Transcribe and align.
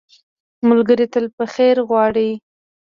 ملګری 0.67 1.05
تل 1.13 1.25
په 1.37 1.45
خیر 1.53 1.77
غواړي 1.89 2.29